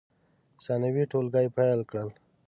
[0.63, 2.09] ثانوي ټولګي پیل کړل.